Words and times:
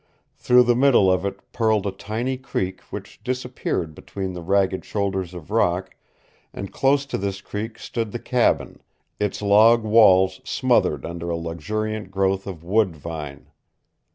Through 0.35 0.63
the 0.63 0.75
middle 0.75 1.11
of 1.11 1.27
it 1.27 1.39
purled 1.53 1.85
a 1.85 1.91
tiny 1.91 2.35
creek 2.35 2.81
which 2.89 3.21
disappeared 3.23 3.93
between 3.93 4.33
the 4.33 4.41
ragged 4.41 4.83
shoulders 4.83 5.35
of 5.35 5.51
rock, 5.51 5.95
and 6.51 6.73
close 6.73 7.05
to 7.05 7.19
this 7.19 7.39
creek 7.39 7.77
stood 7.77 8.11
the 8.11 8.17
cabin, 8.17 8.81
its 9.19 9.43
log 9.43 9.83
walls 9.83 10.41
smothered 10.43 11.05
under 11.05 11.29
a 11.29 11.37
luxuriant 11.37 12.09
growth 12.09 12.47
of 12.47 12.63
wood 12.63 12.95
vine. 12.95 13.51